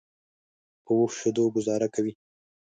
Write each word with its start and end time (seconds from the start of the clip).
په 0.85 0.91
اوښ 0.99 1.11
شیدو 1.19 1.43
ګوزاره 1.55 1.87
کوي. 1.95 2.13